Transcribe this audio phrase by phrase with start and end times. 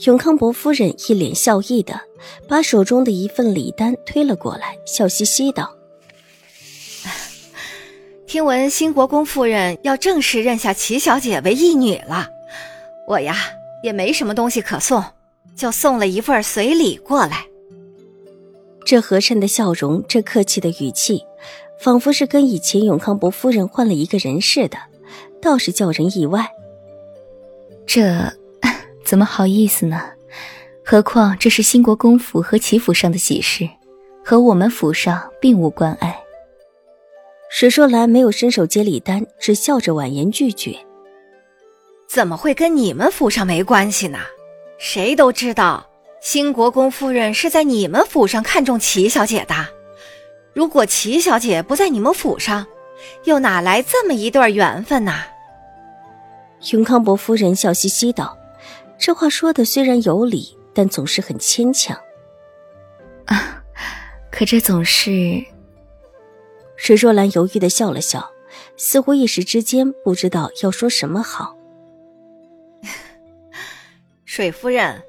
[0.00, 2.00] 永康伯夫人一脸笑意的
[2.48, 5.76] 把手中的一份礼单推了过来，笑嘻嘻道
[8.26, 12.28] ：“听闻新国公夫人要正式认下齐小姐为义女了，
[13.06, 13.36] 我呀
[13.84, 15.04] 也没什么东西可送，
[15.54, 17.46] 就送了一份随礼过来。”
[18.84, 21.22] 这和善的笑容，这客气的语气，
[21.78, 24.78] 仿佛是跟以前永康伯夫人换了一个人似的，
[25.40, 26.50] 倒是叫人意外。
[27.86, 28.32] 这。
[29.04, 30.02] 怎么好意思呢？
[30.84, 33.68] 何况这是兴国公府和齐府上的喜事，
[34.24, 36.18] 和我们府上并无关碍。
[37.50, 40.76] 史硕兰没有伸手接礼单，只笑着婉言拒绝。
[42.08, 44.18] 怎么会跟你们府上没关系呢？
[44.78, 45.86] 谁都知道，
[46.20, 49.54] 兴国公夫人是在你们府上看中齐小姐的。
[50.54, 52.66] 如果齐小姐不在你们府上，
[53.24, 55.12] 又哪来这么一段缘分呢？
[56.72, 58.36] 永康伯夫人笑嘻嘻道。
[59.02, 62.00] 这话说的虽然有理，但总是很牵强。
[63.26, 63.60] 啊，
[64.30, 65.44] 可这总是……
[66.76, 68.30] 水若兰犹豫的笑了笑，
[68.76, 71.56] 似乎一时之间不知道要说什么好。
[74.24, 75.02] 水夫人，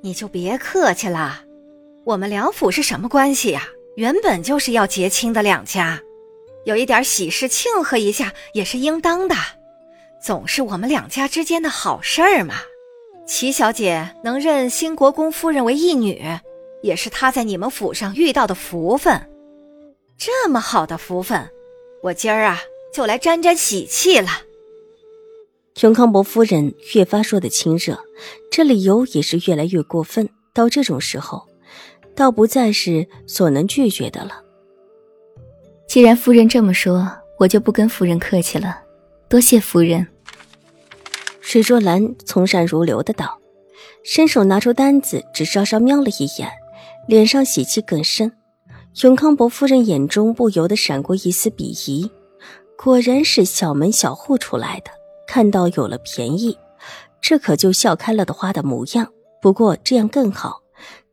[0.00, 1.40] 你就别客气了，
[2.04, 3.66] 我们两府是什么关系呀？
[3.96, 6.00] 原本就是要结亲的两家，
[6.66, 9.34] 有一点喜事庆贺一下也是应当的，
[10.22, 12.54] 总是我们两家之间的好事儿嘛。
[13.26, 16.22] 齐小姐能认新国公夫人为义女，
[16.82, 19.28] 也是她在你们府上遇到的福分。
[20.18, 21.48] 这么好的福分，
[22.02, 22.60] 我今儿啊
[22.92, 24.28] 就来沾沾喜气了。
[25.80, 27.98] 永康伯夫人越发说的亲热，
[28.50, 30.28] 这理由也是越来越过分。
[30.52, 31.48] 到这种时候，
[32.14, 34.42] 倒不再是所能拒绝的了。
[35.88, 38.82] 既然夫人这么说，我就不跟夫人客气了。
[39.28, 40.06] 多谢夫人。
[41.54, 43.38] 水若兰从善如流的道，
[44.02, 46.50] 伸手拿出单子，只稍稍瞄了一眼，
[47.06, 48.32] 脸上喜气更深。
[49.02, 52.10] 永康伯夫人眼中不由得闪过一丝鄙夷，
[52.76, 54.90] 果然是小门小户出来的，
[55.28, 56.58] 看到有了便宜，
[57.20, 59.12] 这可就笑开了的花的模样。
[59.40, 60.62] 不过这样更好，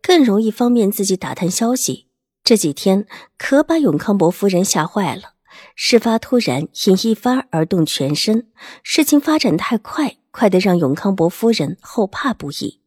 [0.00, 2.06] 更容易方便自己打探消息。
[2.42, 3.04] 这几天
[3.36, 5.34] 可把永康伯夫人吓坏了，
[5.74, 8.46] 事发突然，引一发而动全身，
[8.82, 10.16] 事情发展太快。
[10.32, 12.78] 快得让永康伯夫人后怕不已。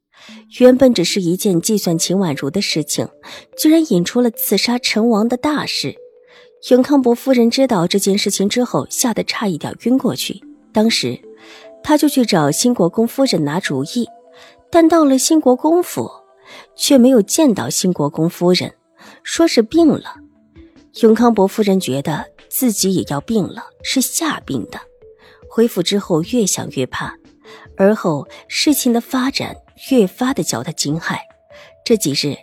[0.60, 3.10] 原本只是一件计算秦婉如的事情，
[3.58, 5.94] 居然引出了刺杀成王的大事。
[6.70, 10.42] 永康伯夫人知道这件事情之后，吓得差一点晕过去。
[10.72, 11.20] 当时，
[11.84, 14.08] 他就去找新国公夫人拿主意，
[14.72, 16.10] 但到了新国公府，
[16.78, 18.74] 却没有见到新国公夫人，
[19.22, 20.23] 说是病了。
[21.02, 24.80] 永康伯夫人觉得自己也要病了，是吓病的。
[25.50, 27.16] 回府之后，越想越怕。
[27.76, 29.56] 而后事情的发展
[29.90, 31.18] 越发的叫他惊骇，
[31.84, 32.36] 这几日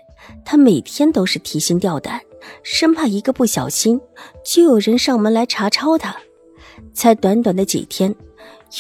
[0.45, 2.21] 他每天都是提心吊胆，
[2.65, 4.01] 生怕一个不小心
[4.45, 6.17] 就有人上门来查抄他。
[6.93, 8.13] 才短短的几天，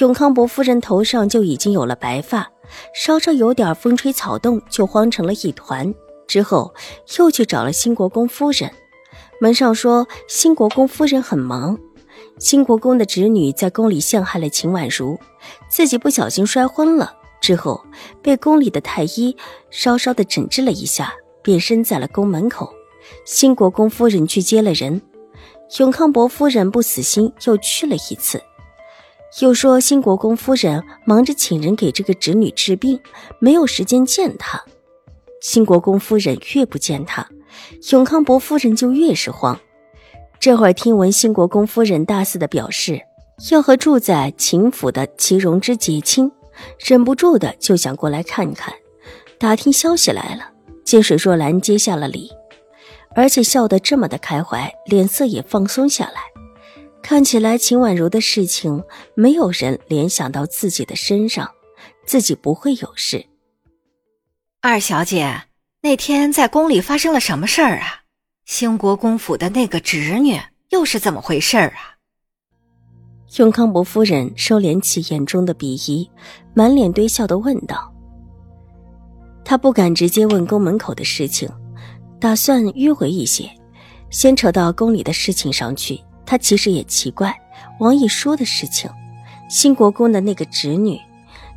[0.00, 2.50] 永康伯夫人头上就已经有了白发，
[2.92, 5.94] 稍稍有点风吹草动就慌成了一团。
[6.26, 6.74] 之后
[7.18, 8.70] 又去找了新国公夫人，
[9.40, 11.78] 门上说新国公夫人很忙。
[12.38, 15.18] 新国公的侄女在宫里陷害了秦婉如，
[15.68, 17.84] 自己不小心摔昏了，之后
[18.22, 19.36] 被宫里的太医
[19.70, 21.12] 稍稍的诊治了一下，
[21.42, 22.72] 便身在了宫门口。
[23.24, 25.02] 新国公夫人去接了人，
[25.78, 28.42] 永康伯夫人不死心，又去了一次，
[29.40, 33.00] 又说新国公夫人忙着请人给这个侄女治病，
[33.38, 34.62] 没有时间见她。
[35.40, 37.26] 新国公夫人越不见她，
[37.90, 39.58] 永康伯夫人就越是慌。
[40.38, 43.00] 这会儿听闻兴国公夫人大肆的表示
[43.50, 46.30] 要和住在秦府的齐荣之结亲，
[46.78, 48.72] 忍不住的就想过来看看，
[49.38, 50.50] 打听消息来了。
[50.82, 52.30] 见水若兰接下了礼，
[53.14, 56.22] 而且笑得这么的开怀，脸色也放松下来，
[57.00, 58.82] 看起来秦婉如的事情
[59.14, 61.48] 没有人联想到自己的身上，
[62.04, 63.26] 自己不会有事。
[64.60, 65.42] 二小姐
[65.82, 68.02] 那天在宫里发生了什么事儿啊？
[68.44, 70.38] 兴国公府的那个侄女
[70.68, 71.96] 又是怎么回事儿啊？
[73.38, 76.10] 永康伯夫人收敛起眼中的鄙夷，
[76.52, 77.90] 满脸堆笑的问道
[79.42, 81.48] ：“他不敢直接问宫门口的事情，
[82.20, 83.50] 打算迂回一些，
[84.10, 85.98] 先扯到宫里的事情上去。
[86.26, 87.34] 他其实也奇怪
[87.80, 88.90] 王毅说的事情，
[89.48, 91.00] 兴国公的那个侄女，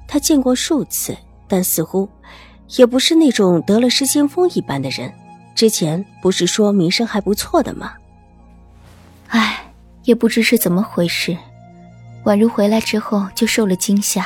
[0.07, 1.13] 他见过数次，
[1.45, 2.07] 但似乎
[2.77, 5.11] 也不是那种得了失心疯一般的人。
[5.55, 7.93] 之前不是说名声还不错的吗？
[9.27, 9.71] 唉，
[10.03, 11.37] 也不知是怎么回事，
[12.25, 14.25] 宛如回来之后就受了惊吓，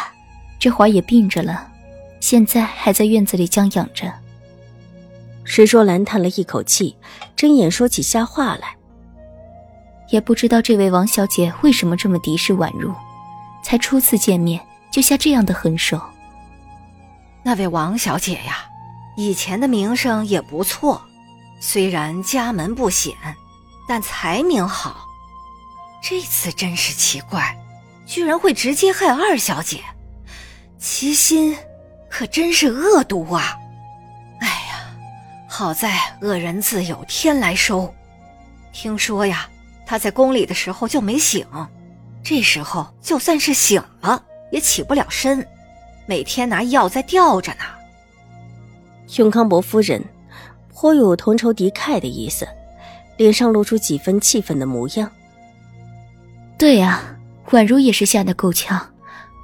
[0.58, 1.68] 这会儿也病着了，
[2.22, 4.12] 现在还在院子里将养着。
[5.44, 6.96] 石卓兰叹了一口气，
[7.36, 8.76] 睁眼说起瞎话来。
[10.10, 12.94] 也不知道这位王小姐为什么这么敌视宛如，
[13.62, 16.00] 才初次见面就下这样的狠手。
[17.48, 18.66] 那位王小姐呀，
[19.16, 21.02] 以前的名声也不错，
[21.62, 23.16] 虽然家门不显，
[23.88, 25.08] 但才名好。
[26.04, 27.58] 这次真是奇怪，
[28.06, 29.82] 居然会直接害二小姐，
[30.78, 31.58] 其心
[32.10, 33.58] 可真是恶毒啊！
[34.42, 34.94] 哎呀，
[35.48, 37.96] 好在恶人自有天来收。
[38.74, 39.48] 听说呀。
[39.86, 41.48] 他在宫里的时候就没醒，
[42.22, 44.22] 这时候就算是醒了，
[44.52, 45.48] 也起不了身，
[46.08, 47.60] 每天拿药在吊着呢。
[49.18, 50.04] 永康伯夫人
[50.74, 52.48] 颇有同仇敌忾的意思，
[53.18, 55.12] 脸上露出几分气愤的模样。
[56.58, 57.02] 对呀，
[57.52, 58.94] 宛如也是吓得够呛，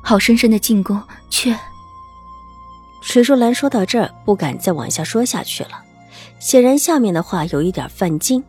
[0.01, 0.99] 好生生的进宫，
[1.29, 1.55] 却……
[3.01, 5.83] 水若兰说到这儿，不敢再往下说下去了，
[6.39, 8.43] 显然下面的话有一点犯禁。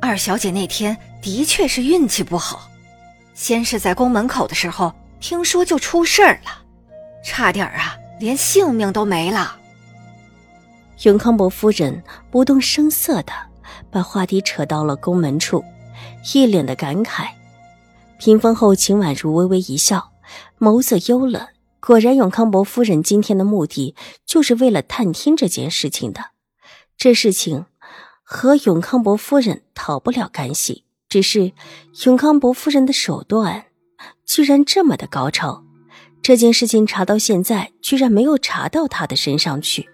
[0.00, 2.68] 二小姐那天的确是运气不好，
[3.34, 6.64] 先是在宫门口的时候听说就出事儿了，
[7.24, 9.56] 差点啊连性命都没了。
[11.04, 13.32] 永康伯夫人不动声色的
[13.88, 15.64] 把话题扯到了宫门处，
[16.34, 17.28] 一脸的感慨。
[18.18, 20.12] 屏风后，秦婉如微微一笑，
[20.58, 21.46] 眸色幽冷。
[21.80, 23.94] 果然，永康伯夫人今天的目的
[24.26, 26.30] 就是为了探听这件事情的，
[26.96, 27.66] 这事情。
[28.24, 31.52] 和永康伯夫人讨不了干系，只是
[32.06, 33.66] 永康伯夫人的手段
[34.26, 35.64] 居然这么的高超，
[36.22, 39.88] 这件事情查到现在居然没有查到他的身上去，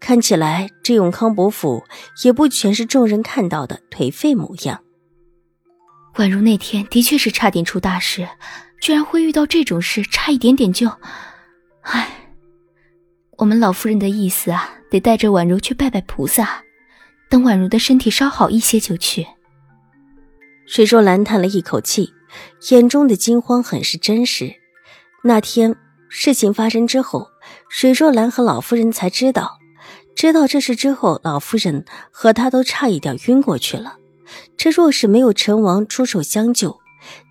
[0.00, 1.84] 看起来这永康伯府
[2.24, 4.82] 也不全是众人看到的颓废模样。
[6.16, 8.28] 宛如那天的确是差点出大事，
[8.80, 10.90] 居然会遇到这种事，差一点点就……
[11.82, 12.28] 唉，
[13.38, 16.64] 我们老夫人的意思啊，得带着宛如去拜拜菩萨。
[17.30, 19.26] 等宛如的身体稍好一些就去。
[20.66, 22.12] 水若兰叹了一口气，
[22.70, 24.54] 眼中的惊慌很是真实。
[25.24, 25.76] 那天
[26.08, 27.28] 事情发生之后，
[27.68, 29.58] 水若兰和老夫人才知道，
[30.14, 33.96] 知道这事之后，老夫人和她都差一点晕过去了。
[34.56, 36.78] 这若是没有陈王出手相救，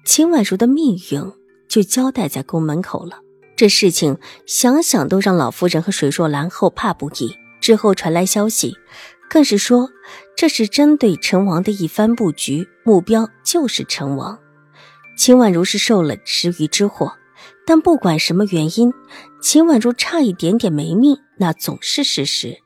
[0.05, 1.21] 秦婉如的命运
[1.67, 3.19] 就交代在宫门口了。
[3.55, 7.35] 这事情想想都让老夫人和水若兰后怕不已。
[7.59, 8.75] 之后传来消息。
[9.29, 9.89] 更是说，
[10.37, 14.39] 这是针对陈王的一番布局，目标就是陈王。
[15.17, 17.11] 秦婉如是受了池鱼之祸，
[17.65, 18.93] 但不管什么原因，
[19.41, 22.59] 秦婉如差一点点没命，那总是事实。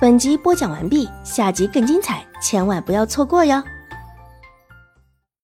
[0.00, 3.60] 本集播讲完毕，下集更精彩，千万不要错过哟。